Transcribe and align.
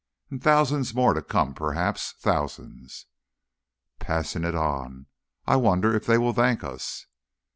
And 0.31 0.41
thousands 0.43 0.95
more 0.95 1.13
to 1.13 1.21
come 1.21 1.53
perhaps 1.53 2.13
thousands! 2.13 3.05
"Passing 3.99 4.43
it 4.43 4.55
on. 4.55 5.05
I 5.45 5.57
wonder 5.57 5.93
if 5.95 6.07
they 6.07 6.17
will 6.17 6.33
thank 6.33 6.63
us." 6.63 7.05